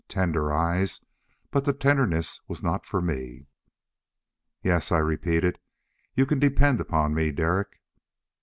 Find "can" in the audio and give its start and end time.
6.25-6.39